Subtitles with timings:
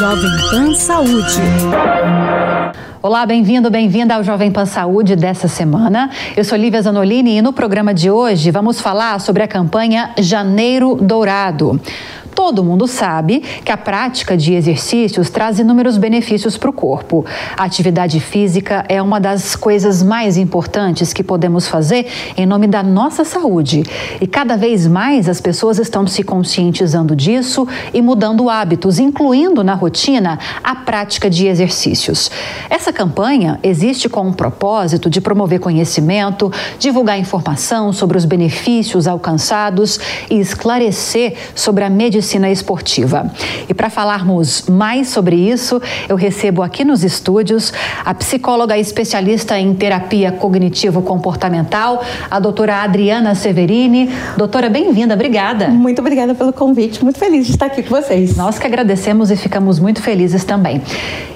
[0.00, 1.42] Jovem Pan Saúde.
[3.02, 6.08] Olá, bem-vindo, bem-vinda ao Jovem Pan Saúde dessa semana.
[6.34, 10.94] Eu sou Lívia Zanolini e no programa de hoje vamos falar sobre a campanha Janeiro
[10.94, 11.78] Dourado.
[12.42, 17.22] Todo mundo sabe que a prática de exercícios traz inúmeros benefícios para o corpo.
[17.54, 22.06] A atividade física é uma das coisas mais importantes que podemos fazer
[22.38, 23.82] em nome da nossa saúde.
[24.22, 29.74] E cada vez mais as pessoas estão se conscientizando disso e mudando hábitos, incluindo na
[29.74, 32.30] rotina a prática de exercícios.
[32.70, 40.00] Essa campanha existe com o propósito de promover conhecimento, divulgar informação sobre os benefícios alcançados
[40.30, 43.30] e esclarecer sobre a medicina medicina esportiva.
[43.68, 47.72] E para falarmos mais sobre isso, eu recebo aqui nos estúdios
[48.04, 54.10] a psicóloga especialista em terapia cognitivo-comportamental, a doutora Adriana Severini.
[54.36, 55.68] Doutora, bem-vinda, obrigada.
[55.68, 58.36] Muito obrigada pelo convite, muito feliz de estar aqui com vocês.
[58.36, 60.80] Nós que agradecemos e ficamos muito felizes também.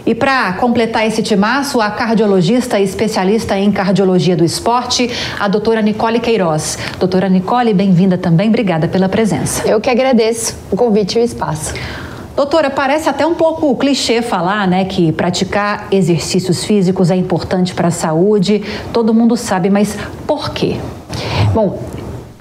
[0.07, 6.21] E para completar esse timaço, a cardiologista especialista em cardiologia do esporte, a doutora Nicole
[6.21, 6.79] Queiroz.
[6.99, 9.67] Doutora Nicole, bem-vinda também, obrigada pela presença.
[9.67, 11.73] Eu que agradeço o convite e o espaço.
[12.37, 17.89] Doutora, parece até um pouco clichê falar, né, que praticar exercícios físicos é importante para
[17.89, 18.63] a saúde.
[18.93, 20.77] Todo mundo sabe, mas por quê?
[21.55, 21.79] Bom,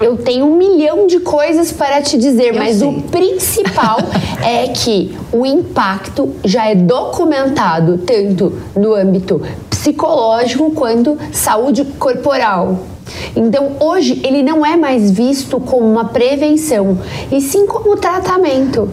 [0.00, 2.88] eu tenho um milhão de coisas para te dizer, eu mas sei.
[2.88, 3.98] o principal
[4.42, 12.78] é que o impacto já é documentado tanto no âmbito psicológico quanto saúde corporal.
[13.36, 16.98] Então, hoje ele não é mais visto como uma prevenção,
[17.30, 18.88] e sim como tratamento.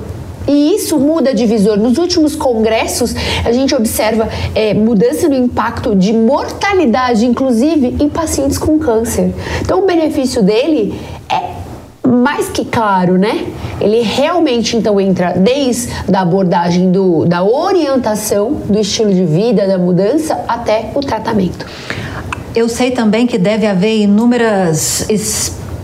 [0.48, 1.78] E isso muda divisor.
[1.78, 3.14] Nos últimos congressos,
[3.46, 9.34] a gente observa é, mudança no impacto de mortalidade, inclusive em pacientes com câncer.
[9.62, 11.62] Então, o benefício dele é
[12.08, 13.46] mais que claro, né?
[13.80, 19.78] Ele realmente então entra desde a abordagem do, da orientação do estilo de vida, da
[19.78, 21.66] mudança, até o tratamento.
[22.54, 25.08] Eu sei também que deve haver inúmeras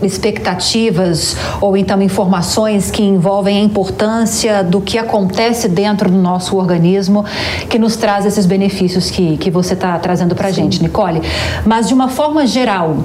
[0.02, 7.24] expectativas ou então informações que envolvem a importância do que acontece dentro do nosso organismo
[7.70, 11.22] que nos traz esses benefícios que, que você está trazendo para a gente, Nicole.
[11.64, 12.98] Mas de uma forma geral,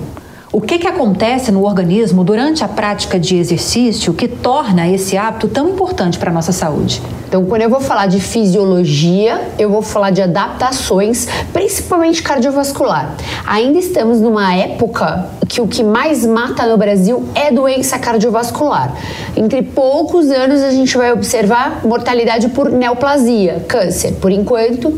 [0.51, 5.47] o que, que acontece no organismo durante a prática de exercício que torna esse hábito
[5.47, 7.01] tão importante para a nossa saúde?
[7.33, 13.15] Então, quando eu vou falar de fisiologia, eu vou falar de adaptações, principalmente cardiovascular.
[13.47, 18.95] Ainda estamos numa época que o que mais mata no Brasil é doença cardiovascular.
[19.35, 24.95] Entre poucos anos a gente vai observar mortalidade por neoplasia, câncer, por enquanto.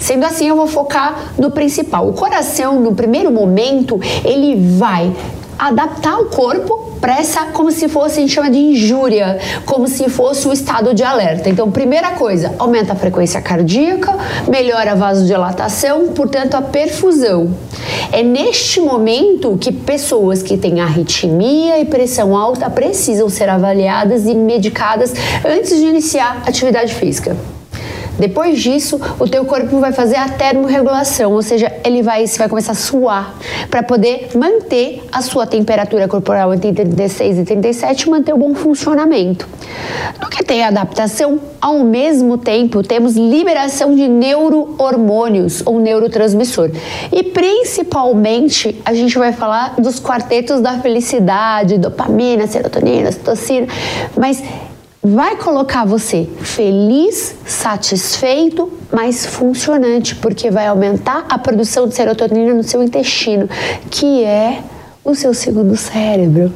[0.00, 2.08] Sendo assim, eu vou focar no principal.
[2.08, 5.12] O coração, no primeiro momento, ele vai
[5.56, 10.08] adaptar o corpo para essa, como se fosse, a gente chama de injúria, como se
[10.08, 11.48] fosse o estado de alerta.
[11.48, 14.16] Então, primeira coisa, aumenta a frequência cardíaca,
[14.48, 17.54] melhora a vasodilatação, portanto, a perfusão.
[18.12, 24.34] É neste momento que pessoas que têm arritmia e pressão alta precisam ser avaliadas e
[24.34, 25.12] medicadas
[25.44, 27.36] antes de iniciar atividade física.
[28.18, 32.48] Depois disso, o teu corpo vai fazer a termorregulação, ou seja, ele vai, você vai
[32.48, 33.34] começar a suar
[33.70, 38.54] para poder manter a sua temperatura corporal entre 36 e 37 e manter o bom
[38.54, 39.48] funcionamento.
[40.20, 46.70] No que tem adaptação, ao mesmo tempo temos liberação de neurohormônios ou neurotransmissor.
[47.12, 53.66] E principalmente a gente vai falar dos quartetos da felicidade, dopamina, serotonina, citocina,
[54.16, 54.42] mas
[55.02, 62.62] vai colocar você feliz, satisfeito, mas funcionante, porque vai aumentar a produção de serotonina no
[62.62, 63.48] seu intestino,
[63.90, 64.62] que é
[65.04, 66.52] o seu segundo cérebro.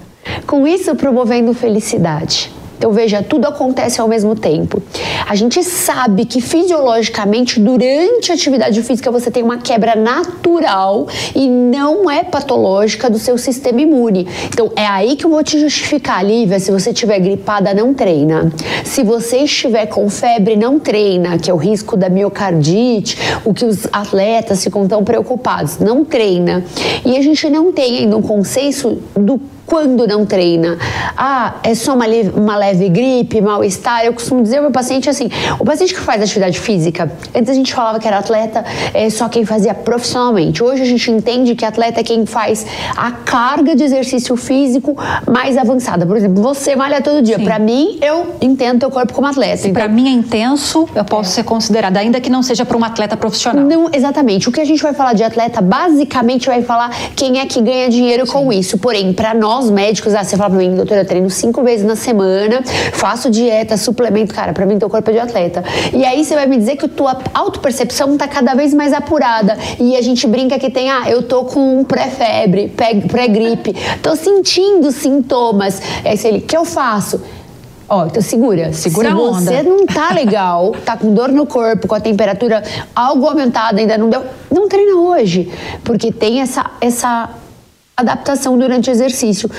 [0.46, 2.50] Com isso, promovendo felicidade.
[2.82, 4.82] Então veja, tudo acontece ao mesmo tempo.
[5.28, 11.48] A gente sabe que fisiologicamente, durante a atividade física, você tem uma quebra natural e
[11.48, 14.26] não é patológica do seu sistema imune.
[14.48, 16.58] Então é aí que eu vou te justificar, Lívia.
[16.58, 18.52] Se você estiver gripada, não treina.
[18.84, 23.64] Se você estiver com febre, não treina, que é o risco da miocardite, o que
[23.64, 25.78] os atletas ficam tão preocupados.
[25.78, 26.64] Não treina.
[27.04, 29.40] E a gente não tem ainda um consenso do
[29.72, 30.76] quando não treina.
[31.16, 34.04] Ah, é só uma leve, uma leve gripe, mal-estar.
[34.04, 37.54] Eu costumo dizer ao meu paciente assim: o paciente que faz atividade física, antes a
[37.54, 40.62] gente falava que era atleta é só quem fazia profissionalmente.
[40.62, 44.94] Hoje a gente entende que atleta é quem faz a carga de exercício físico
[45.26, 46.04] mais avançada.
[46.04, 47.38] Por exemplo, você malha todo dia.
[47.38, 49.56] Para mim, eu entendo teu corpo como atleta.
[49.56, 51.32] Se então, para mim é intenso, eu posso é.
[51.36, 53.64] ser considerada, ainda que não seja para um atleta profissional.
[53.64, 54.50] Não, exatamente.
[54.50, 57.88] O que a gente vai falar de atleta, basicamente vai falar quem é que ganha
[57.88, 58.32] dinheiro Sim.
[58.32, 58.76] com isso.
[58.76, 61.86] Porém, para nós nós médicos, ah, você fala pra mim, doutora, eu treino cinco vezes
[61.86, 62.62] na semana,
[62.92, 65.62] faço dieta, suplemento, cara, pra mim teu corpo é de atleta.
[65.92, 69.56] E aí você vai me dizer que a tua autopercepção tá cada vez mais apurada.
[69.78, 72.72] E a gente brinca que tem, ah, eu tô com pré-febre,
[73.08, 75.80] pré-gripe, tô sentindo sintomas.
[76.04, 77.20] Aí você, o que eu faço?
[77.88, 78.72] Ó, então segura.
[78.72, 79.40] Segura Se a onda.
[79.40, 82.62] você não tá legal, tá com dor no corpo, com a temperatura
[82.94, 85.52] algo aumentada, ainda não deu, não treina hoje.
[85.84, 87.28] Porque tem essa, essa
[88.02, 89.50] adaptação durante o exercício.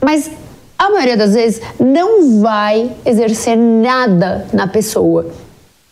[0.00, 0.30] Mas
[0.78, 5.26] a maioria das vezes não vai exercer nada na pessoa.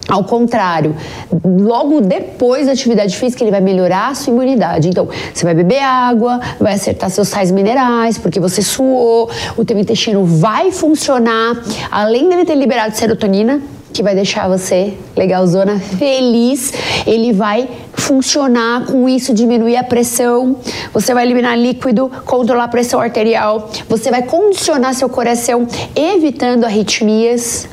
[0.09, 0.97] Ao contrário,
[1.45, 4.89] logo depois da atividade física, ele vai melhorar a sua imunidade.
[4.89, 9.79] Então, você vai beber água, vai acertar seus sais minerais, porque você suou, o teu
[9.79, 11.63] intestino vai funcionar.
[11.91, 13.61] Além dele ter liberado serotonina,
[13.99, 16.73] que vai deixar você legalzona, feliz,
[17.05, 20.55] ele vai funcionar com isso, diminuir a pressão,
[20.95, 25.67] você vai eliminar líquido, controlar a pressão arterial, você vai condicionar seu coração,
[25.97, 27.69] evitando arritmias,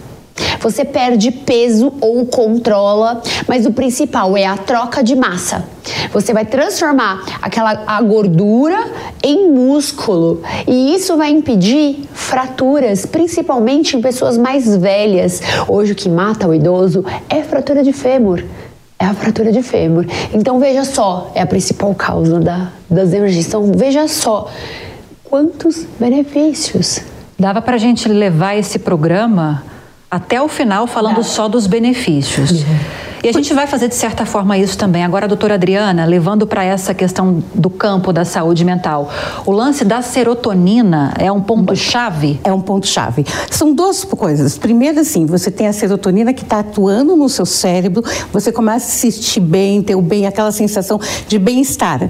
[0.59, 5.63] você perde peso ou controla, mas o principal é a troca de massa.
[6.11, 8.77] Você vai transformar aquela a gordura
[9.23, 15.41] em músculo e isso vai impedir fraturas, principalmente em pessoas mais velhas.
[15.67, 18.43] Hoje o que mata o idoso é fratura de fêmur.
[18.97, 20.05] É a fratura de fêmur.
[20.33, 23.47] Então veja só, é a principal causa da, das emergências.
[23.47, 24.49] Então veja só
[25.23, 27.01] quantos benefícios.
[27.37, 29.74] Dava para a gente levar esse programa
[30.09, 32.65] até o final falando só dos benefícios.
[33.25, 35.03] E a gente vai fazer de certa forma isso também.
[35.03, 39.09] Agora, doutora Adriana, levando para essa questão do campo da saúde mental,
[39.47, 42.39] o lance da serotonina é um ponto-chave?
[42.43, 43.25] É um ponto-chave.
[43.49, 44.59] São duas coisas.
[44.59, 48.89] Primeiro, assim, você tem a serotonina que está atuando no seu cérebro, você começa a
[48.91, 52.07] se sentir bem, ter o bem, aquela sensação de bem-estar.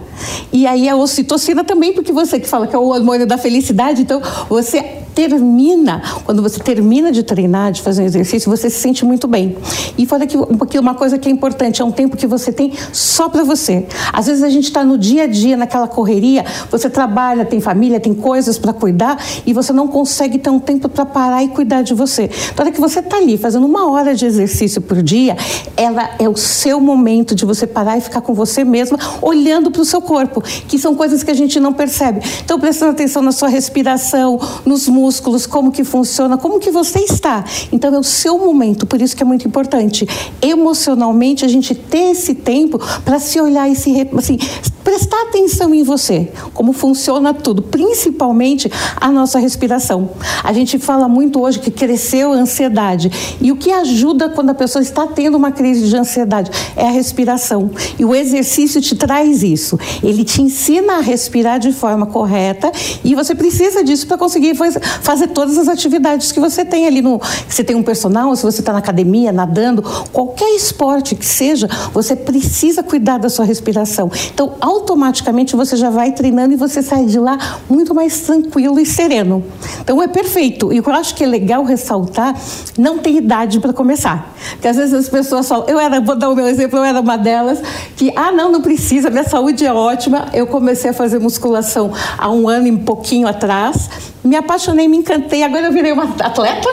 [0.51, 4.01] E aí a ocitocina também, porque você que fala que é o hormônio da felicidade,
[4.01, 9.05] então você termina, quando você termina de treinar, de fazer um exercício, você se sente
[9.05, 9.55] muito bem.
[9.97, 12.51] E fora que um pouquinho uma coisa que é importante, é um tempo que você
[12.51, 13.85] tem só para você.
[14.11, 17.99] Às vezes a gente está no dia a dia, naquela correria, você trabalha, tem família,
[17.99, 21.81] tem coisas para cuidar e você não consegue ter um tempo para parar e cuidar
[21.81, 22.29] de você.
[22.51, 25.37] Então, hora que você está ali fazendo uma hora de exercício por dia,
[25.77, 29.81] ela é o seu momento de você parar e ficar com você mesma, olhando para
[29.81, 32.21] o seu corpo, que são coisas que a gente não percebe.
[32.43, 37.43] Então, prestando atenção na sua respiração, nos músculos, como que funciona, como que você está.
[37.71, 40.07] Então é o seu momento, por isso que é muito importante.
[40.41, 44.37] Emocionalmente a gente ter esse tempo para se olhar e se assim,
[44.83, 50.11] prestar atenção em você, como funciona tudo, principalmente a nossa respiração.
[50.43, 53.11] A gente fala muito hoje que cresceu a ansiedade
[53.41, 56.91] e o que ajuda quando a pessoa está tendo uma crise de ansiedade é a
[56.91, 57.71] respiração.
[57.97, 59.79] E o exercício te traz isso.
[60.03, 62.71] Ele te ensina a respirar de forma correta
[63.03, 64.55] e você precisa disso para conseguir
[65.01, 68.59] fazer todas as atividades que você tem ali no, você tem um personal, se você
[68.61, 69.81] está na academia, nadando,
[70.13, 70.74] qualquer esporte
[71.15, 74.11] que seja, você precisa cuidar da sua respiração.
[74.33, 77.37] Então, automaticamente você já vai treinando e você sai de lá
[77.69, 79.43] muito mais tranquilo e sereno.
[79.81, 80.71] Então é perfeito.
[80.71, 82.35] E o que eu acho que é legal ressaltar,
[82.77, 84.33] não tem idade para começar.
[84.51, 86.99] Porque às vezes as pessoas falam, eu era, vou dar o meu exemplo, eu era
[86.99, 87.59] uma delas,
[87.95, 90.27] que, ah, não, não precisa, minha saúde é ótima.
[90.33, 93.89] Eu comecei a fazer musculação há um ano e pouquinho atrás,
[94.23, 96.69] me apaixonei, me encantei, agora eu virei uma atleta.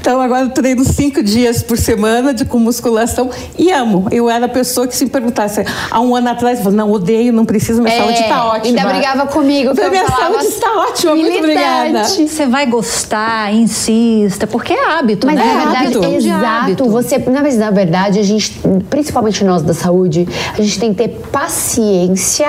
[0.00, 3.28] Então agora treino cinco dias por semana de, com musculação
[3.58, 4.06] e amo.
[4.10, 7.82] Eu era a pessoa que se perguntasse há um ano atrás, não, odeio, não preciso,
[7.82, 8.78] minha É, saúde está ótima.
[8.78, 9.70] Ainda brigava comigo.
[9.72, 11.58] Então, minha saúde está ótima, muito militante.
[11.58, 12.04] obrigada.
[12.04, 15.44] Você vai gostar, insista, porque é hábito, Mas né?
[15.44, 16.00] na verdade, hábito.
[16.00, 16.44] de exato.
[16.44, 16.88] hábito.
[16.88, 21.02] Você, na verdade, na verdade, a gente, principalmente nós da saúde, a gente tem que
[21.02, 22.48] ter paciência.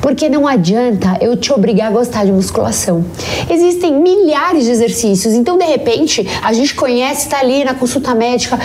[0.00, 3.04] Porque não adianta eu te obrigar a gostar de musculação.
[3.50, 8.58] Existem milhares de exercícios, então de repente a gente conhece, está ali na consulta médica.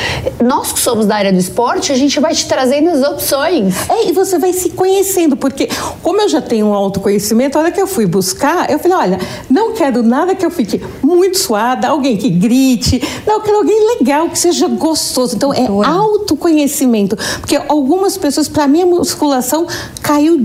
[0.44, 3.90] Nós que somos da área do esporte, a gente vai te trazendo as opções.
[3.90, 5.68] É, e você vai se conhecendo, porque
[6.02, 9.20] como eu já tenho um autoconhecimento, a hora que eu fui buscar, eu falei, olha,
[9.50, 13.98] não quero nada que eu fique muito suada, alguém que grite, não, eu quero alguém
[13.98, 15.36] legal, que seja gostoso.
[15.36, 19.66] Então é autoconhecimento, porque algumas pessoas, para mim, a musculação
[20.02, 20.38] caiu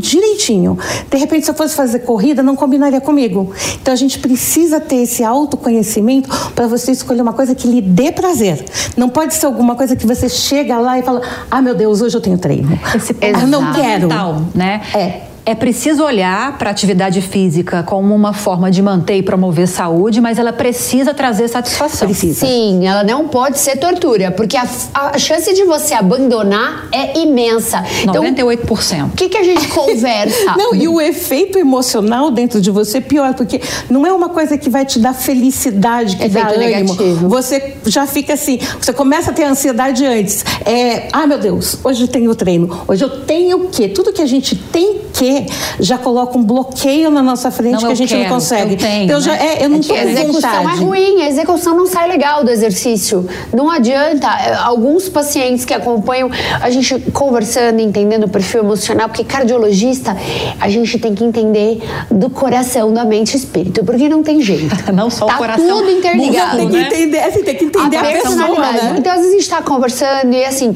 [1.11, 3.53] De repente, se eu fosse fazer corrida, não combinaria comigo.
[3.81, 8.13] Então a gente precisa ter esse autoconhecimento para você escolher uma coisa que lhe dê
[8.13, 8.65] prazer.
[8.97, 12.17] Não pode ser alguma coisa que você chega lá e fala, ah, meu Deus, hoje
[12.17, 12.79] eu tenho treino.
[12.95, 14.09] Esse eu não quero.
[14.55, 14.83] né?
[14.95, 15.26] É.
[15.47, 20.21] é preciso olhar para a atividade física como uma forma de manter e promover saúde,
[20.21, 22.09] mas ela precisa trazer satisfação.
[22.09, 22.45] Precisa.
[22.45, 27.85] Sim, ela não pode ser tortura, porque a, a chance de você abandonar é imensa.
[28.03, 29.07] Então, 98%.
[29.07, 30.37] o que, que a gente conversa?
[30.59, 33.61] Não, e o efeito emocional dentro de você é pior, porque
[33.91, 36.95] não é uma coisa que vai te dar felicidade, que Efeito dá ânimo.
[36.95, 37.29] negativo.
[37.29, 40.45] Você já fica assim, você começa a ter ansiedade antes.
[40.65, 43.89] É, ah, meu Deus, hoje eu tenho treino, hoje eu tenho o quê?
[43.89, 45.36] Tudo que a gente tem que
[45.81, 48.75] já coloca um bloqueio na nossa frente Não, que a gente quero, não consegue.
[48.75, 49.57] eu tenho, eu, já, né?
[49.59, 50.83] é, eu não tô a execução vontade.
[50.83, 53.27] é ruim, a execução não sai legal do exercício.
[53.55, 54.27] Não adianta.
[54.27, 60.17] É, Alguns pacientes que acompanham a gente conversando, entendendo o perfil emocional, porque cardiologista
[60.61, 64.75] a gente tem que entender do coração, da mente e espírito, porque não tem jeito.
[64.93, 66.57] Não só o tá coração tudo interligado.
[66.57, 66.87] Tem que né?
[66.87, 68.85] entender, assim, tem que entender a, pessoa, personalidade.
[68.85, 68.97] né?
[68.99, 70.75] Então, às vezes a gente está conversando e assim,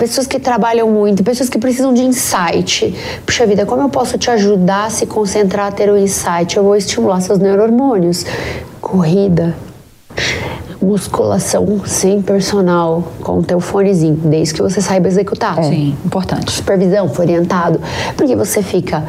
[0.00, 2.94] pessoas que trabalham muito, pessoas que precisam de insight.
[3.26, 6.56] Puxa vida, como eu posso te ajudar a se concentrar, a ter o insight?
[6.56, 8.24] Eu vou estimular seus neurohormônios.
[8.80, 9.54] Corrida.
[10.80, 16.50] Musculação sem personal, com o teu fonezinho, desde que você saiba executar Sim, importante.
[16.50, 17.78] supervisão, foi orientado,
[18.16, 19.04] porque você fica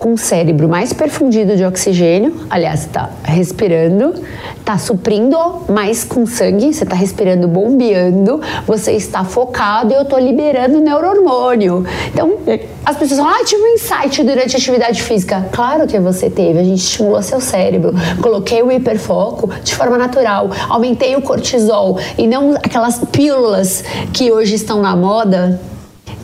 [0.00, 4.14] com o cérebro mais perfundido de oxigênio, aliás, está respirando,
[4.58, 5.36] está suprindo
[5.68, 11.84] mais com sangue, você está respirando bombeando, você está focado e eu estou liberando neurohormônio.
[12.08, 12.38] Então,
[12.82, 15.46] as pessoas falam, ah, tive um insight durante a atividade física.
[15.52, 17.92] Claro que você teve, a gente estimulou seu cérebro,
[18.22, 24.54] coloquei o hiperfoco de forma natural, aumentei o cortisol e não aquelas pílulas que hoje
[24.54, 25.60] estão na moda,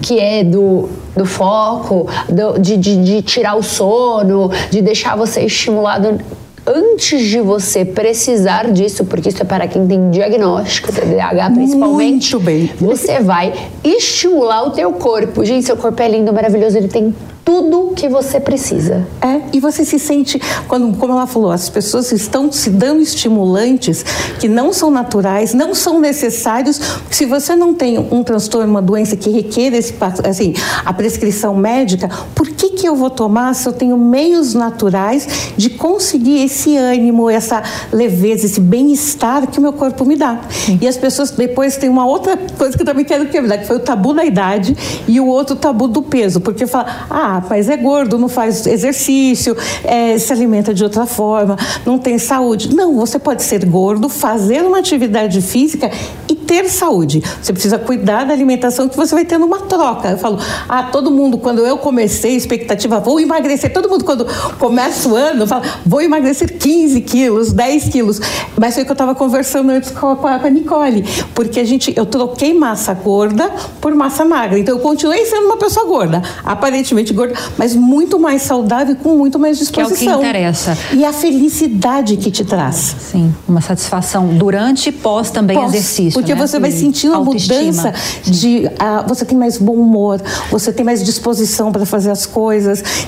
[0.00, 5.40] que é do, do foco, do- de, de, de tirar o sono, de deixar você
[5.42, 6.18] estimulado
[6.66, 12.32] antes de você precisar disso, porque isso é para quem tem diagnóstico, TDAH principalmente.
[12.34, 12.70] Muito bem.
[12.80, 13.52] Você vai
[13.84, 15.44] estimular o teu corpo.
[15.44, 17.14] Gente, seu corpo é lindo, maravilhoso, ele tem
[17.46, 19.06] tudo que você precisa.
[19.22, 24.04] É, e você se sente, quando, como ela falou, as pessoas estão se dando estimulantes
[24.40, 26.80] que não são naturais, não são necessários.
[27.08, 29.94] Se você não tem um transtorno, uma doença que requer esse,
[30.28, 35.52] assim, a prescrição médica, por que, que eu vou tomar se eu tenho meios naturais
[35.56, 40.40] de conseguir esse ânimo, essa leveza, esse bem-estar que o meu corpo me dá?
[40.80, 43.76] E as pessoas depois têm uma outra coisa que eu também quero quebrar, que foi
[43.76, 44.76] o tabu da idade
[45.09, 49.56] e o outro tabu do peso, porque fala, ah, mas é gordo, não faz exercício,
[49.83, 52.75] é, se alimenta de outra forma, não tem saúde.
[52.75, 55.90] Não, você pode ser gordo, fazer uma atividade física
[56.28, 57.23] e ter saúde.
[57.42, 60.11] Você precisa cuidar da alimentação que você vai ter numa troca.
[60.11, 62.65] Eu falo, ah, todo mundo, quando eu comecei, expectativa,
[63.04, 63.73] vou emagrecer.
[63.73, 64.26] Todo mundo, quando
[64.58, 68.20] começa o ano, fala, vou emagrecer 15 quilos, 10 quilos.
[68.58, 71.04] Mas foi o que eu estava conversando antes com a, com a Nicole.
[71.35, 74.58] Porque a gente, eu troquei massa gorda por massa magra.
[74.58, 79.16] Então eu continuei sendo uma pessoa gorda, aparentemente gorda, mas muito mais saudável e com
[79.16, 80.20] muito mais Que é o que disposição.
[80.20, 80.76] interessa.
[80.92, 82.96] E a felicidade que te traz.
[82.99, 86.12] Sim, uma satisfação durante e pós também Pós, exercício.
[86.12, 86.46] Porque né?
[86.46, 87.92] você vai sentindo a mudança
[88.25, 88.68] de.
[88.78, 90.20] ah, você tem mais bom humor,
[90.50, 92.55] você tem mais disposição para fazer as coisas.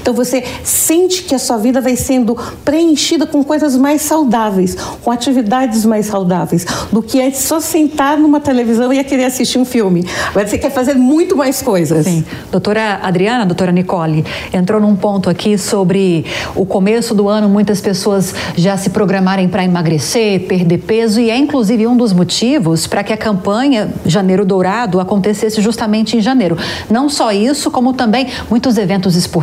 [0.00, 5.10] Então você sente que a sua vida vai sendo preenchida com coisas mais saudáveis, com
[5.10, 10.04] atividades mais saudáveis, do que antes só sentar numa televisão e querer assistir um filme.
[10.28, 12.04] Agora você quer fazer muito mais coisas.
[12.04, 12.24] Sim.
[12.50, 18.34] Doutora Adriana, doutora Nicole, entrou num ponto aqui sobre o começo do ano, muitas pessoas
[18.56, 23.12] já se programarem para emagrecer, perder peso, e é inclusive um dos motivos para que
[23.12, 26.56] a campanha Janeiro Dourado acontecesse justamente em janeiro.
[26.90, 29.37] Não só isso, como também muitos eventos esportivos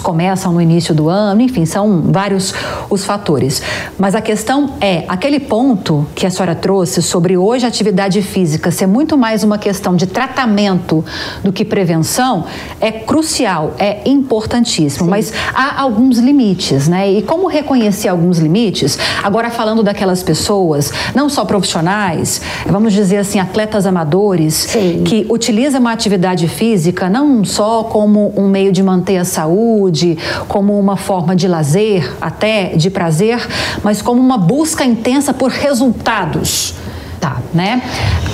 [0.00, 2.54] começam no início do ano, enfim, são vários
[2.90, 3.62] os fatores.
[3.98, 8.70] Mas a questão é, aquele ponto que a senhora trouxe sobre hoje a atividade física
[8.70, 11.04] ser muito mais uma questão de tratamento
[11.42, 12.44] do que prevenção,
[12.80, 17.10] é crucial, é importantíssimo, mas há alguns limites, né?
[17.10, 18.98] E como reconhecer alguns limites?
[19.22, 25.02] Agora falando daquelas pessoas, não só profissionais, vamos dizer assim, atletas amadores, Sim.
[25.04, 30.16] que utilizam uma atividade física não só como um meio de manter a saúde,
[30.48, 33.46] como uma forma de lazer, até de prazer,
[33.82, 36.74] mas como uma busca intensa por resultados.
[37.20, 37.80] Tá, né?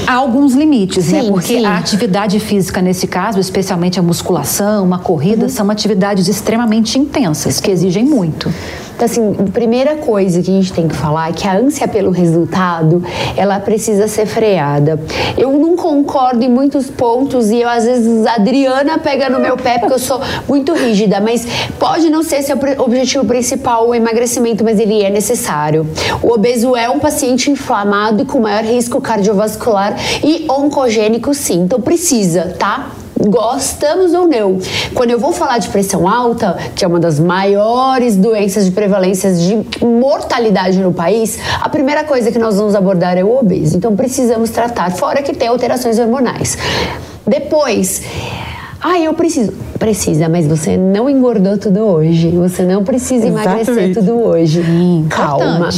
[0.05, 1.21] Há alguns limites, né?
[1.21, 1.65] Sim, Porque sim.
[1.65, 7.71] a atividade física, nesse caso, especialmente a musculação, uma corrida, são atividades extremamente intensas, que
[7.71, 8.53] exigem muito.
[9.01, 12.11] Então, assim, primeira coisa que a gente tem que falar é que a ânsia pelo
[12.11, 13.03] resultado,
[13.35, 15.01] ela precisa ser freada.
[15.39, 19.57] Eu não concordo em muitos pontos e eu, às vezes, a Adriana pega no meu
[19.57, 21.47] pé porque eu sou muito rígida, mas
[21.79, 25.87] pode não ser seu objetivo principal o emagrecimento, mas ele é necessário.
[26.23, 31.63] O obeso é um paciente inflamado e com maior risco cardiovascular e oncogênico, sim.
[31.63, 32.91] Então, precisa, tá?
[33.29, 34.59] Gostamos ou não.
[34.95, 39.33] Quando eu vou falar de pressão alta, que é uma das maiores doenças de prevalência
[39.33, 43.77] de mortalidade no país, a primeira coisa que nós vamos abordar é o obeso.
[43.77, 46.57] Então precisamos tratar, fora que tem alterações hormonais.
[47.27, 48.03] Depois,
[48.83, 49.53] ah, eu preciso.
[49.79, 52.31] Precisa, mas você não engordou tudo hoje.
[52.31, 53.71] Você não precisa Exatamente.
[53.71, 54.61] emagrecer tudo hoje.
[54.61, 55.69] Hum, Calma.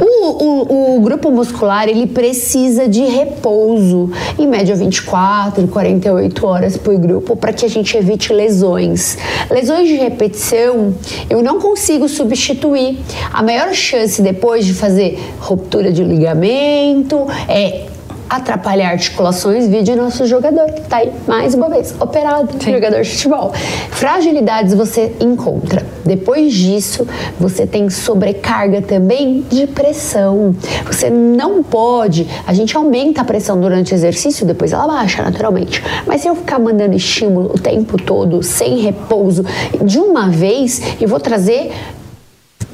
[0.00, 4.10] O, o, o, grupo muscular, ele precisa de repouso.
[4.38, 9.16] Em média, 24, 48 horas por grupo, para que a gente evite lesões.
[9.50, 10.94] Lesões de repetição,
[11.28, 12.98] eu não consigo substituir.
[13.32, 17.93] A maior chance depois de fazer ruptura de ligamento é
[18.28, 22.72] atrapalhar articulações, vídeo nosso jogador que está aí mais uma vez operado, Sim.
[22.72, 23.52] jogador de futebol.
[23.90, 25.84] Fragilidades você encontra.
[26.04, 27.06] Depois disso,
[27.38, 30.54] você tem sobrecarga também de pressão.
[30.86, 35.82] Você não pode, a gente aumenta a pressão durante o exercício, depois ela baixa naturalmente.
[36.06, 39.44] Mas se eu ficar mandando estímulo o tempo todo, sem repouso,
[39.82, 41.72] de uma vez, eu vou trazer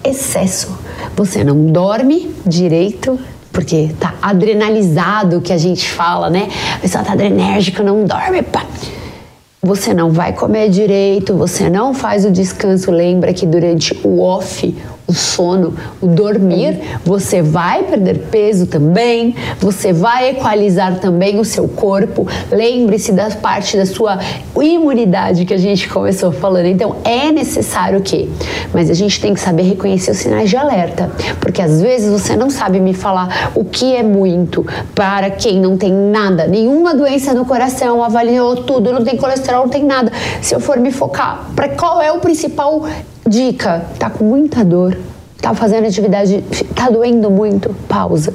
[0.02, 0.78] excesso.
[1.16, 3.18] Você não dorme direito,
[3.52, 6.48] porque tá adrenalizado que a gente fala, né?
[6.76, 8.64] A pessoa tá adrenérgica, não dorme, pá.
[9.62, 12.90] Você não vai comer direito, você não faz o descanso.
[12.90, 14.74] Lembra que durante o off,
[15.10, 21.66] o sono, o dormir, você vai perder peso também, você vai equalizar também o seu
[21.68, 22.26] corpo.
[22.50, 24.18] Lembre-se da parte da sua
[24.60, 26.66] imunidade que a gente começou falando.
[26.66, 28.30] Então é necessário que,
[28.72, 32.36] mas a gente tem que saber reconhecer os sinais de alerta, porque às vezes você
[32.36, 34.64] não sabe me falar o que é muito
[34.94, 39.68] para quem não tem nada, nenhuma doença no coração, avaliou tudo, não tem colesterol, não
[39.68, 40.12] tem nada.
[40.40, 42.84] Se eu for me focar, para qual é o principal
[43.26, 44.96] Dica: tá com muita dor,
[45.40, 48.34] tá fazendo atividade, tá doendo muito, pausa.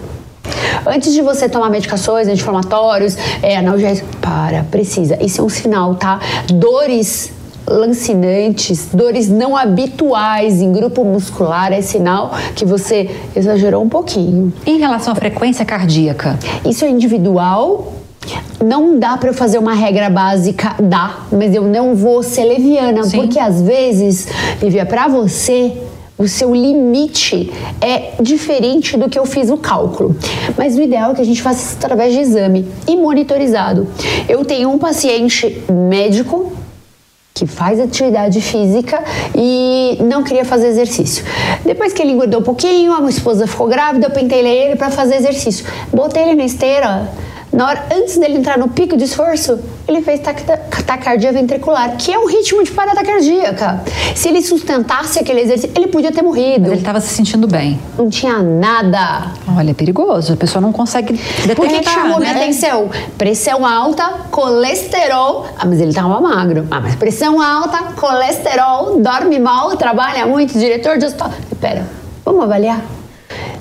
[0.85, 5.17] Antes de você tomar medicações, anti-inflamatórios, é, analgésicos, para, precisa.
[5.23, 6.19] Isso é um sinal, tá?
[6.47, 7.31] Dores
[7.67, 14.53] lancinantes, dores não habituais em grupo muscular é sinal que você exagerou um pouquinho.
[14.65, 16.37] Em relação à frequência cardíaca?
[16.63, 17.91] Isso é individual
[18.63, 23.03] não dá para eu fazer uma regra básica, dá, mas eu não vou ser leviana,
[23.03, 23.17] Sim.
[23.17, 24.27] porque às vezes,
[24.61, 25.77] Lívia, para você
[26.17, 27.51] o seu limite
[27.81, 30.15] é diferente do que eu fiz o cálculo.
[30.57, 33.87] Mas o ideal é que a gente faça isso através de exame e monitorizado.
[34.29, 36.53] Eu tenho um paciente médico
[37.33, 39.03] que faz atividade física
[39.35, 41.25] e não queria fazer exercício.
[41.65, 44.89] Depois que ele engordou um pouquinho, a minha esposa ficou grávida, eu pentelei ele para
[44.89, 45.65] fazer exercício.
[45.91, 47.11] Botei ele na esteira,
[47.55, 52.19] na hora, antes dele entrar no pico de esforço, ele fez taquicardia ventricular, que é
[52.19, 53.81] um ritmo de parada cardíaca.
[54.13, 56.63] Se ele sustentasse aquele exercício, ele podia ter morrido.
[56.63, 57.79] Mas ele estava se sentindo bem.
[57.97, 59.31] Não tinha nada.
[59.55, 60.33] Olha, é perigoso.
[60.33, 62.33] A pessoa não consegue detectar, Por que, que chamou né?
[62.33, 62.89] minha atenção?
[63.17, 65.47] Pressão alta, colesterol.
[65.57, 66.67] Ah, mas ele estava magro.
[66.69, 71.31] Ah, mas pressão alta, colesterol, dorme mal, trabalha muito, diretor de hospital.
[71.61, 71.87] Pera,
[72.25, 72.81] vamos avaliar?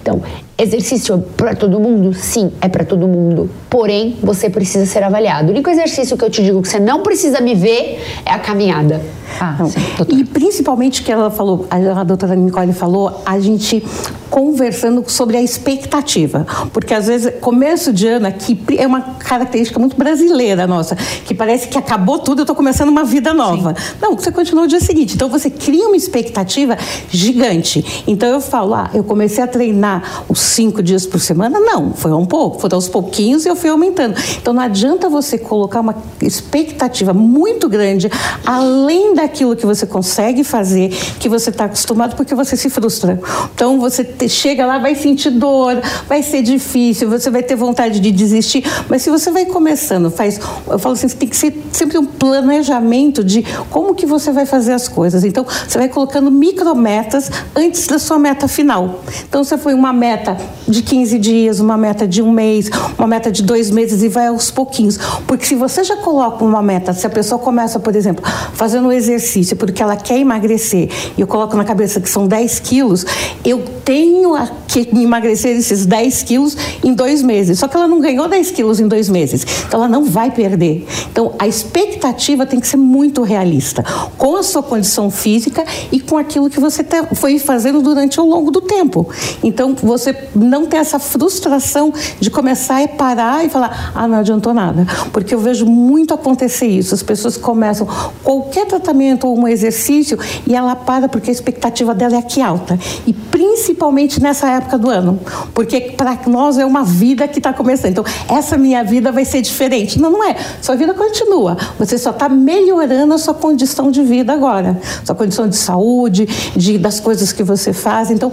[0.02, 0.20] Então,
[0.56, 2.14] exercício para todo mundo?
[2.14, 3.50] Sim, é para todo mundo.
[3.68, 5.48] Porém, você precisa ser avaliado.
[5.48, 8.38] O único exercício que eu te digo que você não precisa me ver é a
[8.38, 9.00] caminhada.
[9.40, 9.80] Ah, sim,
[10.16, 13.84] e principalmente que ela falou, a doutora Nicole falou, a gente
[14.30, 19.96] conversando sobre a expectativa, porque às vezes começo de ano aqui é uma característica muito
[19.96, 23.74] brasileira nossa, que parece que acabou tudo, eu estou começando uma vida nova.
[23.76, 23.96] Sim.
[24.00, 26.76] Não, você continua o dia seguinte, então você cria uma expectativa
[27.10, 28.04] gigante.
[28.06, 32.12] Então eu falo, ah, eu comecei a treinar os cinco dias por semana, não, foi
[32.12, 34.16] um pouco, foi aos pouquinhos e eu fui aumentando.
[34.40, 38.10] Então não adianta você colocar uma expectativa muito grande
[38.44, 43.20] além daquilo que você consegue fazer, que você está acostumado, porque você se frustra.
[43.54, 48.10] Então você chega lá, vai sentir dor, vai ser difícil, você vai ter vontade de
[48.10, 48.64] desistir.
[48.88, 53.22] Mas se você vai começando, faz, eu falo assim, tem que ser sempre um planejamento
[53.22, 55.24] de como que você vai fazer as coisas.
[55.24, 59.00] Então, você vai colocando micrometas antes da sua meta final.
[59.28, 60.33] Então, você foi uma meta
[60.66, 64.26] de 15 dias, uma meta de um mês, uma meta de dois meses e vai
[64.26, 64.98] aos pouquinhos.
[65.26, 68.92] Porque se você já coloca uma meta, se a pessoa começa, por exemplo, fazendo um
[68.92, 73.04] exercício porque ela quer emagrecer e eu coloco na cabeça que são 10 quilos,
[73.44, 74.34] eu tenho
[74.66, 77.58] que emagrecer esses 10 quilos em dois meses.
[77.58, 79.46] Só que ela não ganhou 10 quilos em dois meses.
[79.66, 80.86] Então ela não vai perder.
[81.10, 83.84] Então a expectativa tem que ser muito realista
[84.16, 88.50] com a sua condição física e com aquilo que você foi fazendo durante o longo
[88.50, 89.08] do tempo.
[89.42, 94.54] Então você não ter essa frustração de começar a parar e falar: ah, não adiantou
[94.54, 94.86] nada.
[95.12, 96.94] Porque eu vejo muito acontecer isso.
[96.94, 97.86] As pessoas começam
[98.22, 102.40] qualquer tratamento tratamento ou um exercício e ela para porque a expectativa dela é aqui
[102.40, 102.78] alta.
[103.06, 105.18] E principalmente nessa época do ano,
[105.52, 107.90] porque para nós é uma vida que está começando.
[107.90, 110.00] Então, essa minha vida vai ser diferente.
[110.00, 110.36] Não, não é.
[110.60, 111.56] Sua vida continua.
[111.78, 114.78] Você só está melhorando a sua condição de vida agora.
[115.04, 118.10] Sua condição de saúde, de, das coisas que você faz.
[118.10, 118.32] Então,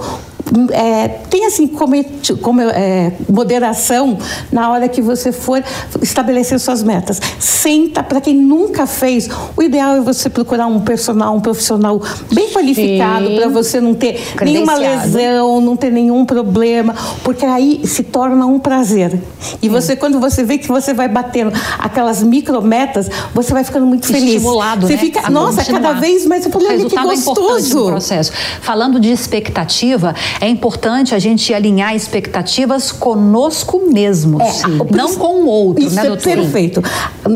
[0.72, 1.94] é, tem assim como,
[2.42, 4.18] como é, moderação
[4.52, 5.64] na hora que você for
[6.02, 7.22] estabelecer suas metas.
[7.40, 12.02] Senta, para quem nunca fez, o ideal é você procurar um personal, um profissional
[12.32, 18.04] bem qualificado para você não ter nenhuma lesão, não ter nenhum problema, porque aí se
[18.04, 19.22] torna um prazer.
[19.62, 19.70] E Sim.
[19.70, 24.36] você, quando você vê que você vai batendo aquelas micrometas, você vai ficando muito feliz.
[24.36, 25.00] Estimulado, você né?
[25.00, 27.88] fica, nossa, cada vez mais fala, olha que gostoso.
[27.88, 28.32] É processo.
[28.62, 35.48] Falando de expectativa, é importante a gente alinhar expectativas conosco mesmos, é, não com o
[35.48, 36.82] outro, Isso né, é perfeito.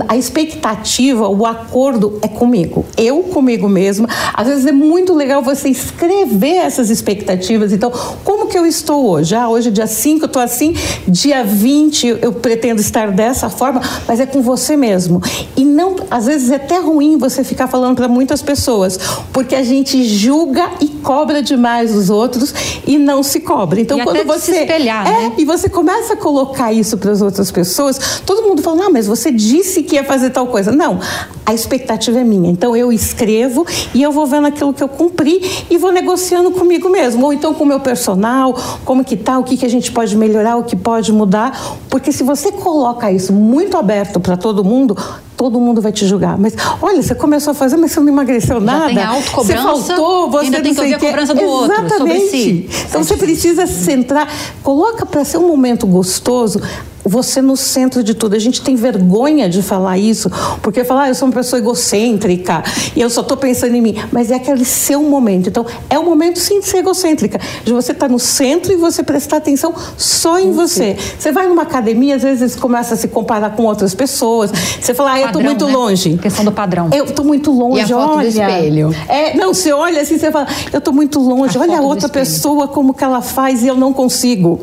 [0.07, 2.85] A expectativa, o acordo é comigo.
[2.97, 4.07] Eu comigo mesma.
[4.33, 7.73] Às vezes é muito legal você escrever essas expectativas.
[7.73, 7.91] Então,
[8.23, 9.35] como que eu estou hoje?
[9.35, 10.75] Ah, hoje é dia 5, eu estou assim.
[11.07, 15.21] Dia 20, eu pretendo estar dessa forma, mas é com você mesmo.
[15.55, 18.99] E não, às vezes é até ruim você ficar falando para muitas pessoas,
[19.31, 22.53] porque a gente julga e cobra demais os outros
[22.85, 23.79] e não se cobra.
[23.79, 25.33] Então, e quando você se espelhar, é, né?
[25.37, 29.07] e você começa a colocar isso para as outras pessoas, todo mundo fala: "Ah, mas
[29.07, 30.71] você disse que ia fazer tal coisa".
[30.71, 30.99] Não,
[31.45, 32.49] a expectativa é minha.
[32.49, 36.89] Então eu escrevo e eu vou vendo aquilo que eu cumpri e vou negociando comigo
[36.89, 39.91] mesmo, ou então com o meu personal, como que tá, o que que a gente
[39.91, 44.63] pode melhorar, o que pode mudar, porque se você coloca isso muito aberto para todo
[44.63, 44.97] mundo,
[45.35, 46.37] todo mundo vai te julgar.
[46.37, 48.93] Mas olha, você começou a fazer, mas você não emagreceu nada.
[48.93, 49.61] Já tem autocobrança.
[49.61, 51.81] Você faltou, você ainda não tem que sei ouvir a cobrança do Exatamente.
[51.81, 52.69] outro sobre si.
[52.89, 54.27] Então você precisa centrar,
[54.63, 56.61] coloca para ser um momento gostoso
[57.05, 58.35] você no centro de tudo.
[58.35, 60.29] A gente tem vergonha de falar isso,
[60.61, 62.63] porque falar, ah, eu sou uma pessoa egocêntrica
[62.95, 63.95] e eu só estou pensando em mim.
[64.11, 65.49] Mas é aquele seu momento.
[65.49, 68.75] Então, é o momento sim de ser egocêntrica, de você estar tá no centro e
[68.75, 70.97] você prestar atenção só em você.
[71.17, 74.51] Você vai numa academia, às vezes começa a se comparar com outras pessoas.
[74.79, 75.73] Você fala, ah, eu estou muito né?
[75.73, 76.15] longe.
[76.15, 76.89] A questão do padrão.
[76.91, 78.21] Eu estou muito longe, e a foto olha.
[78.21, 78.95] Do espelho.
[79.07, 82.09] É, não, você olha assim, você fala, eu estou muito longe, A olha a outra
[82.09, 84.59] pessoa, como que ela faz e eu não consigo.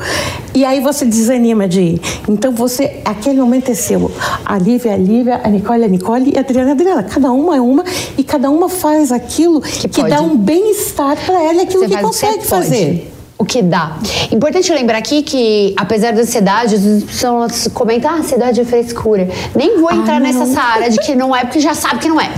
[0.55, 2.00] E aí você desanima de ir.
[2.33, 4.11] Então você aquele momento é seu.
[4.45, 7.03] A Lívia, a Lívia, a Nicole, a Nicole e a Adriana, a Adriana.
[7.03, 7.85] Cada uma é uma
[8.16, 10.11] e cada uma faz aquilo que, pode.
[10.11, 13.12] dá um bem-estar para ela, aquilo Você que que consegue fazer.
[13.42, 13.96] O que dá.
[14.31, 19.28] Importante lembrar aqui que, apesar da ansiedade, as pessoas comentam, ah, ansiedade é frescura.
[19.52, 22.31] Nem vou entrar nessa área de que não é, porque já sabe que não é.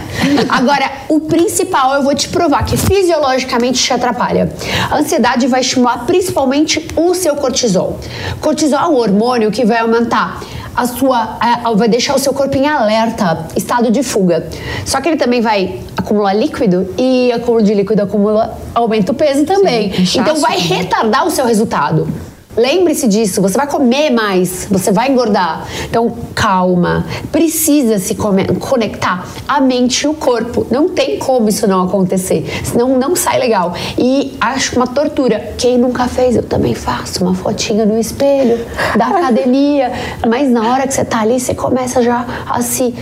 [0.49, 4.51] Agora, o principal, eu vou te provar que fisiologicamente te atrapalha.
[4.91, 8.01] A ansiedade vai estimular principalmente o seu cortisol.
[8.41, 10.41] Cortisol é um hormônio que vai aumentar
[10.77, 14.47] a sua a- vai deixar o seu corpo em alerta, estado de fuga.
[14.85, 19.45] Só que ele também vai acumular líquido e acúmulo de líquido acumula aumenta o peso
[19.45, 19.93] também.
[20.07, 22.09] Sim, então vai retardar o seu resultado.
[22.57, 25.67] Lembre-se disso, você vai comer mais, você vai engordar.
[25.85, 27.05] Então, calma.
[27.33, 30.67] Precisa se conectar a mente e o corpo.
[30.71, 32.45] Não tem como isso não acontecer.
[32.65, 33.75] Senão não sai legal.
[33.99, 35.55] E acho uma tortura.
[35.59, 38.65] Quem nunca fez, eu também faço uma fotinha no espelho
[38.97, 39.93] da academia.
[40.29, 42.95] Mas na hora que você tá ali, você começa já a se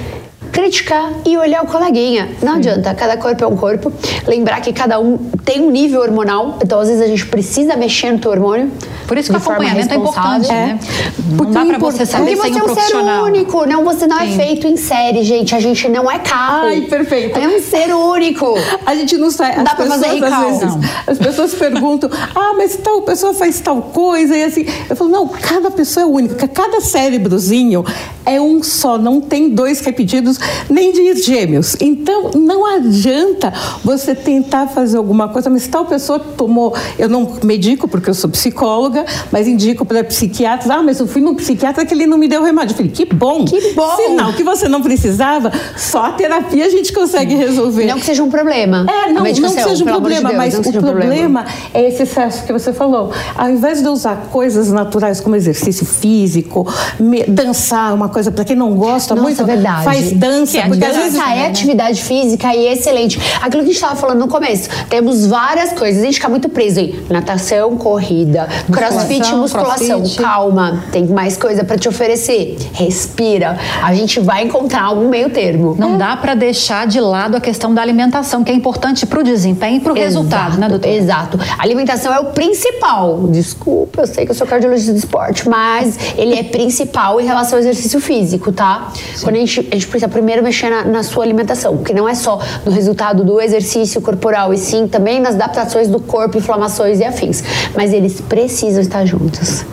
[0.53, 2.29] criticar e olhar o coleguinha.
[2.43, 3.91] Não adianta, cada corpo é um corpo.
[4.27, 8.13] Lembrar que cada um tem um nível hormonal, então às vezes a gente precisa mexer
[8.13, 8.71] no teu hormônio.
[9.07, 10.79] Por isso que o acompanhamento é importante, né?
[11.19, 13.67] Não Porque dá é pra você saber Porque sem você um é um ser único,
[13.67, 14.37] não, você não é Sim.
[14.37, 15.55] feito em série, gente.
[15.55, 16.67] A gente não é carro.
[16.67, 17.39] Ai, perfeito.
[17.39, 18.55] É um ser único.
[18.85, 19.57] A gente não sai.
[19.57, 20.45] Não dá pra fazer às recall.
[20.45, 20.81] vezes, Não.
[21.07, 24.67] As pessoas perguntam: ah, mas tal pessoa faz tal coisa e assim.
[24.89, 26.47] Eu falo: não, cada pessoa é única.
[26.47, 27.85] Cada cérebrozinho
[28.25, 28.97] é um só.
[28.99, 30.39] Não tem dois repetidos
[30.69, 31.77] nem de gêmeos.
[31.81, 33.53] Então, não adianta
[33.85, 36.75] você tentar fazer alguma coisa, mas tal pessoa tomou.
[36.99, 40.71] Eu não medico porque eu sou psicóloga, mas indico para psiquiatras.
[40.71, 42.73] Ah, mas eu fui no psiquiatra que ele não me deu remédio.
[42.73, 43.45] Eu falei: que bom.
[43.45, 43.97] Que bom.
[43.97, 47.87] Sinal que você não precisava, só a terapia a gente consegue resolver.
[47.87, 48.87] Não que seja um problema.
[48.89, 51.89] É, não, não medicação, seja um amor de problema, Deus, mas o um problema é
[51.89, 53.13] esse excesso que você falou.
[53.37, 56.67] Ao invés de usar coisas naturais como exercício físico,
[56.99, 59.85] me- dançar, uma coisa para quem não gosta Nossa, muito, verdade.
[59.85, 63.21] faz dança, Que é porque às dança, vezes Dança é atividade física e excelente.
[63.37, 64.69] Aquilo que a gente estava falando no começo.
[64.89, 66.03] Temos várias coisas.
[66.03, 69.99] A gente fica muito preso em natação, corrida, crossfit, musculação.
[70.01, 70.23] crossfit.
[70.23, 72.57] Calma, tem mais coisa para te oferecer.
[72.73, 73.59] Respira.
[73.83, 75.77] A gente vai encontrar algum meio termo.
[75.79, 79.23] Não dá para deixar de lado a questão da alimentação, que é importante para o
[79.23, 80.89] desempenho e para o resultado, né, doutor?
[80.89, 81.39] Exato.
[81.59, 83.27] A alimentação é o principal.
[83.29, 87.59] Desculpa, eu sei que eu sou cardiologista do esporte, mas ele é principal em relação
[87.59, 88.93] ao exercício físico, tá?
[88.95, 89.25] Sim.
[89.25, 92.15] Quando a gente, a gente precisa primeiro mexer na, na, sua alimentação, que não é
[92.15, 97.05] só no resultado do exercício corporal, e sim também nas adaptações do corpo, inflamações e
[97.05, 97.43] afins.
[97.77, 99.65] Mas eles precisam estar juntos.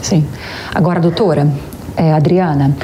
[0.00, 0.24] Sim.
[0.72, 1.48] Agora, doutora,
[1.96, 2.76] é, Adriana,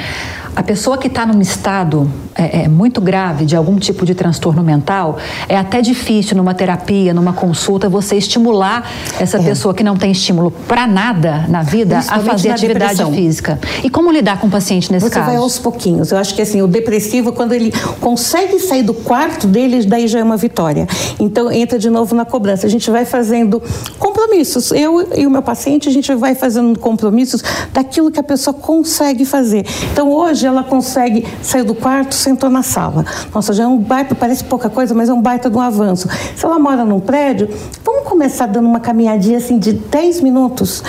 [0.57, 4.63] a pessoa que está num estado é, é, muito grave de algum tipo de transtorno
[4.63, 8.89] mental, é até difícil numa terapia, numa consulta, você estimular
[9.19, 9.43] essa é.
[9.43, 13.13] pessoa que não tem estímulo para nada na vida a fazer atividade depressão.
[13.13, 13.59] física.
[13.83, 15.25] E como lidar com o paciente nesse você caso?
[15.27, 16.11] Você vai aos pouquinhos.
[16.11, 20.17] Eu acho que assim, o depressivo, quando ele consegue sair do quarto dele, daí já
[20.17, 20.87] é uma vitória.
[21.19, 22.65] Então entra de novo na cobrança.
[22.65, 23.61] A gente vai fazendo
[23.99, 24.71] compromissos.
[24.71, 29.23] Eu e o meu paciente, a gente vai fazendo compromissos daquilo que a pessoa consegue
[29.23, 29.63] fazer.
[29.91, 33.05] Então hoje ela consegue sair do quarto sentou na sala.
[33.33, 36.07] Nossa, já é um baita, parece pouca coisa, mas é um baita de um avanço.
[36.35, 37.49] Se ela mora num prédio,
[37.83, 40.83] vamos começar dando uma caminhadinha assim de 10 minutos.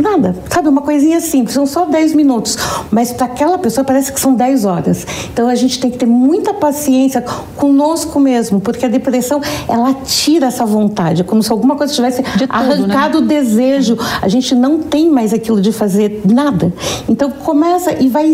[0.00, 0.68] Nada, sabe?
[0.68, 2.56] Uma coisinha simples, são só 10 minutos.
[2.90, 5.06] Mas para aquela pessoa parece que são 10 horas.
[5.32, 7.22] Então a gente tem que ter muita paciência
[7.56, 12.40] conosco mesmo, porque a depressão, ela tira essa vontade, como se alguma coisa tivesse tudo,
[12.40, 12.46] né?
[12.48, 13.24] arrancado né?
[13.24, 13.96] o desejo.
[14.20, 16.72] A gente não tem mais aquilo de fazer nada.
[17.08, 18.32] Então começa e vai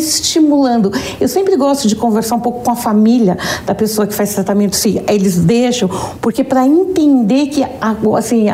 [0.64, 0.92] estimulando.
[1.20, 4.76] Eu sempre gosto de conversar um pouco com a família da pessoa que faz tratamento,
[4.76, 5.88] se eles deixam,
[6.20, 7.64] porque para entender que
[8.16, 8.46] assim,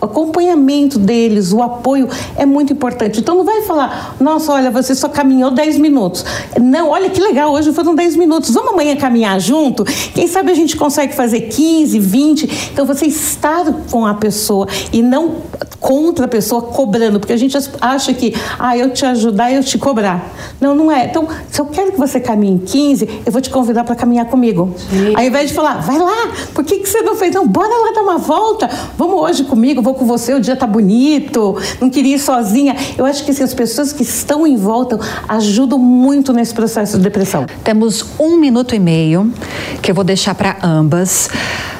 [0.00, 3.20] o acompanhamento deles, o apoio é muito importante.
[3.20, 6.24] Então não vai falar, nossa, olha, você só caminhou 10 minutos.
[6.60, 8.50] Não, olha que legal, hoje foram 10 minutos.
[8.50, 9.84] Vamos amanhã caminhar junto?
[9.84, 12.70] Quem sabe a gente consegue fazer 15, 20.
[12.72, 15.36] Então você estar com a pessoa e não
[15.80, 19.76] contra a pessoa cobrando, porque a gente acha que, ah, eu te ajudar, eu te
[19.76, 20.32] cobrar.
[20.58, 21.04] Não, não é.
[21.04, 24.74] Então, se eu quero que você caminhe 15, eu vou te convidar para caminhar comigo.
[24.76, 25.14] Sim.
[25.14, 27.34] Ao invés de falar, vai lá, por que, que você não fez?
[27.34, 30.66] Não, bora lá dar uma volta, vamos hoje comigo, vou com você, o dia tá
[30.66, 32.76] bonito, não queria ir sozinha.
[32.96, 37.04] Eu acho que assim, as pessoas que estão em volta ajudam muito nesse processo de
[37.04, 37.46] depressão.
[37.62, 39.32] Temos um minuto e meio
[39.80, 41.28] que eu vou deixar para ambas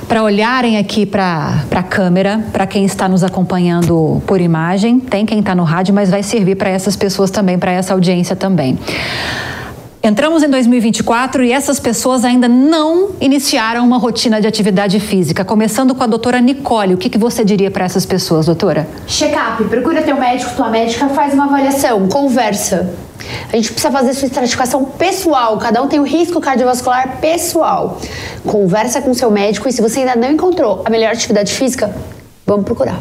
[0.05, 5.41] para olharem aqui para a câmera, para quem está nos acompanhando por imagem, tem quem
[5.41, 8.79] está no rádio, mas vai servir para essas pessoas também, para essa audiência também.
[10.07, 15.47] Entramos em 2024 e essas pessoas ainda não iniciaram uma rotina de atividade física.
[15.47, 18.87] Começando com a doutora Nicole, o que, que você diria para essas pessoas, doutora?
[19.07, 22.95] Check-up, procura teu médico, tua médica, faz uma avaliação, conversa.
[23.51, 27.99] A gente precisa fazer sua estratificação pessoal, cada um tem um risco cardiovascular pessoal.
[28.47, 31.91] Conversa com seu médico e se você ainda não encontrou a melhor atividade física,
[32.47, 33.01] vamos procurar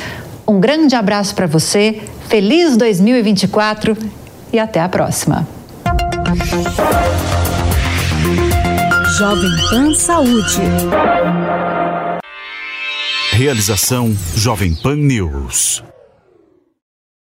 [0.48, 3.98] Um grande abraço para você, feliz 2024
[4.54, 5.46] e até a próxima.
[9.18, 10.62] Jovem Pan Saúde.
[13.34, 15.84] Realização Jovem Pan News.